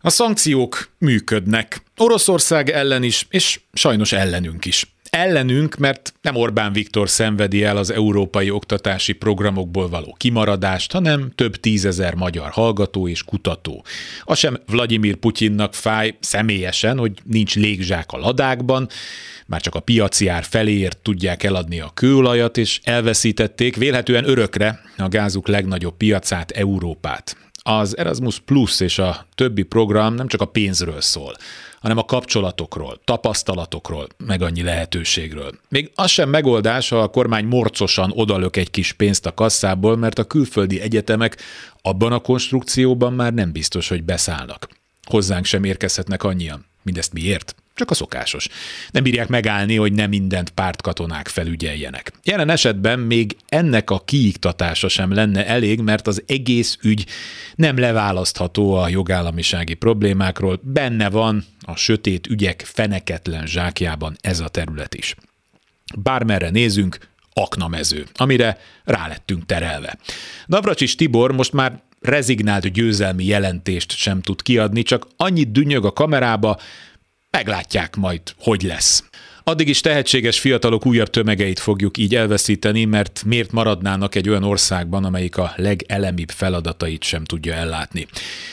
A 0.00 0.10
szankciók 0.10 0.90
működnek. 0.98 1.82
Oroszország 1.96 2.70
ellen 2.70 3.02
is, 3.02 3.26
és 3.30 3.60
sajnos 3.72 4.12
ellenünk 4.12 4.64
is. 4.64 4.92
Ellenünk, 5.10 5.76
mert 5.76 6.14
nem 6.22 6.36
Orbán 6.36 6.72
Viktor 6.72 7.08
szenvedi 7.08 7.64
el 7.64 7.76
az 7.76 7.90
európai 7.90 8.50
oktatási 8.50 9.12
programokból 9.12 9.88
való 9.88 10.14
kimaradást, 10.18 10.92
hanem 10.92 11.32
több 11.34 11.56
tízezer 11.56 12.14
magyar 12.14 12.50
hallgató 12.50 13.08
és 13.08 13.22
kutató. 13.22 13.84
A 14.24 14.34
sem 14.34 14.58
Vladimir 14.66 15.16
Putyinnak 15.16 15.74
fáj 15.74 16.16
személyesen, 16.20 16.98
hogy 16.98 17.12
nincs 17.24 17.54
légzsák 17.54 18.12
a 18.12 18.18
ladákban, 18.18 18.88
már 19.46 19.60
csak 19.60 19.74
a 19.74 19.80
piaci 19.80 20.28
ár 20.28 20.44
feléért 20.44 20.98
tudják 20.98 21.42
eladni 21.42 21.80
a 21.80 21.90
kőolajat, 21.94 22.56
és 22.56 22.80
elveszítették 22.82 23.76
vélhetően 23.76 24.28
örökre 24.28 24.80
a 24.96 25.08
gázuk 25.08 25.48
legnagyobb 25.48 25.96
piacát, 25.96 26.50
Európát. 26.50 27.47
Az 27.62 27.96
Erasmus 27.96 28.40
Plus 28.40 28.80
és 28.80 28.98
a 28.98 29.26
többi 29.34 29.62
program 29.62 30.14
nem 30.14 30.26
csak 30.26 30.40
a 30.40 30.44
pénzről 30.44 31.00
szól, 31.00 31.36
hanem 31.80 31.98
a 31.98 32.04
kapcsolatokról, 32.04 33.00
tapasztalatokról, 33.04 34.06
meg 34.26 34.42
annyi 34.42 34.62
lehetőségről. 34.62 35.52
Még 35.68 35.90
az 35.94 36.10
sem 36.10 36.28
megoldás, 36.28 36.88
ha 36.88 36.98
a 36.98 37.08
kormány 37.08 37.44
morcosan 37.44 38.12
odalök 38.14 38.56
egy 38.56 38.70
kis 38.70 38.92
pénzt 38.92 39.26
a 39.26 39.34
kasszából, 39.34 39.96
mert 39.96 40.18
a 40.18 40.24
külföldi 40.24 40.80
egyetemek 40.80 41.36
abban 41.82 42.12
a 42.12 42.18
konstrukcióban 42.18 43.12
már 43.12 43.34
nem 43.34 43.52
biztos, 43.52 43.88
hogy 43.88 44.02
beszállnak. 44.02 44.68
Hozzánk 45.02 45.44
sem 45.44 45.64
érkezhetnek 45.64 46.22
annyian. 46.22 46.64
Mindezt 46.82 47.12
miért? 47.12 47.54
Csak 47.78 47.90
a 47.90 47.94
szokásos. 47.94 48.48
Nem 48.90 49.02
bírják 49.02 49.28
megállni, 49.28 49.76
hogy 49.76 49.92
nem 49.92 50.08
mindent 50.08 50.50
pártkatonák 50.50 51.28
felügyeljenek. 51.28 52.12
Jelen 52.22 52.50
esetben 52.50 52.98
még 52.98 53.36
ennek 53.48 53.90
a 53.90 54.02
kiiktatása 54.04 54.88
sem 54.88 55.12
lenne 55.12 55.46
elég, 55.46 55.80
mert 55.80 56.06
az 56.06 56.22
egész 56.26 56.78
ügy 56.82 57.06
nem 57.54 57.78
leválasztható 57.78 58.74
a 58.74 58.88
jogállamisági 58.88 59.74
problémákról. 59.74 60.60
Benne 60.62 61.10
van 61.10 61.44
a 61.60 61.76
sötét 61.76 62.26
ügyek 62.26 62.62
feneketlen 62.66 63.46
zsákjában 63.46 64.16
ez 64.20 64.40
a 64.40 64.48
terület 64.48 64.94
is. 64.94 65.14
Bármerre 65.96 66.50
nézünk, 66.50 66.98
aknamező, 67.32 68.06
amire 68.14 68.58
rálettünk 68.84 69.46
terelve. 69.46 69.98
Navracsis 70.46 70.94
Tibor 70.94 71.32
most 71.32 71.52
már 71.52 71.82
rezignált 72.00 72.72
győzelmi 72.72 73.24
jelentést 73.24 73.96
sem 73.96 74.20
tud 74.20 74.42
kiadni, 74.42 74.82
csak 74.82 75.06
annyit 75.16 75.52
dünnyög 75.52 75.84
a 75.84 75.92
kamerába, 75.92 76.58
Meglátják 77.30 77.96
majd, 77.96 78.22
hogy 78.38 78.62
lesz. 78.62 79.04
Addig 79.48 79.68
is 79.68 79.80
tehetséges 79.80 80.40
fiatalok 80.40 80.86
újabb 80.86 81.10
tömegeit 81.10 81.58
fogjuk 81.58 81.98
így 81.98 82.14
elveszíteni, 82.14 82.84
mert 82.84 83.22
miért 83.26 83.52
maradnának 83.52 84.14
egy 84.14 84.28
olyan 84.28 84.42
országban, 84.42 85.04
amelyik 85.04 85.36
a 85.36 85.52
legelemibb 85.56 86.30
feladatait 86.30 87.02
sem 87.02 87.24
tudja 87.24 87.54
ellátni. 87.54 88.06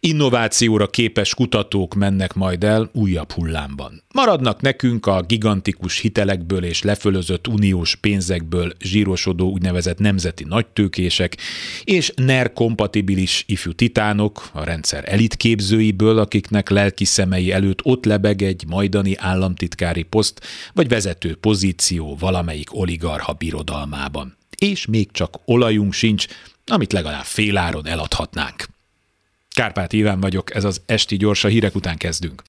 Innovációra 0.00 0.86
képes 0.86 1.34
kutatók 1.34 1.94
mennek 1.94 2.34
majd 2.34 2.64
el 2.64 2.90
újabb 2.92 3.32
hullámban. 3.32 4.02
Maradnak 4.12 4.60
nekünk 4.60 5.06
a 5.06 5.22
gigantikus 5.22 5.98
hitelekből 5.98 6.64
és 6.64 6.82
lefölözött 6.82 7.48
uniós 7.48 7.96
pénzekből 7.96 8.72
zsírosodó 8.78 9.50
úgynevezett 9.50 9.98
nemzeti 9.98 10.44
nagytőkések, 10.44 11.36
és 11.84 12.12
NER-kompatibilis 12.16 13.44
ifjú 13.46 13.72
titánok, 13.72 14.48
a 14.52 14.64
rendszer 14.64 15.04
elitképzőiből, 15.06 16.18
akiknek 16.18 16.68
lelki 16.68 17.04
szemei 17.04 17.52
előtt 17.52 17.80
ott 17.82 18.04
lebeg 18.04 18.42
egy 18.42 18.64
majdani 18.68 19.14
államtitkári 19.16 20.02
poszt, 20.02 20.40
vagy 20.76 20.88
vezető 20.88 21.34
pozíció 21.34 22.16
valamelyik 22.16 22.74
oligarha 22.74 23.32
birodalmában. 23.32 24.36
És 24.58 24.86
még 24.86 25.10
csak 25.12 25.34
olajunk 25.44 25.92
sincs, 25.92 26.26
amit 26.66 26.92
legalább 26.92 27.24
féláron 27.24 27.86
eladhatnánk. 27.86 28.66
Kárpát 29.48 29.92
Iván 29.92 30.20
vagyok, 30.20 30.54
ez 30.54 30.64
az 30.64 30.82
Esti 30.86 31.16
Gyorsa 31.16 31.48
hírek 31.48 31.74
után 31.74 31.96
kezdünk. 31.96 32.44